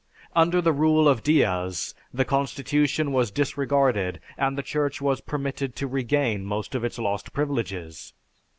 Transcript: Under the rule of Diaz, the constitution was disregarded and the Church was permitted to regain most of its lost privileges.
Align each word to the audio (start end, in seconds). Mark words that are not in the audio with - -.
Under 0.35 0.63
the 0.63 0.71
rule 0.73 1.07
of 1.07 1.21
Diaz, 1.21 1.93
the 2.11 2.25
constitution 2.25 3.11
was 3.11 3.29
disregarded 3.29 4.19
and 4.35 4.57
the 4.57 4.63
Church 4.63 4.99
was 4.99 5.21
permitted 5.21 5.75
to 5.75 5.85
regain 5.85 6.43
most 6.43 6.73
of 6.73 6.83
its 6.83 6.97
lost 6.97 7.33
privileges. 7.33 8.11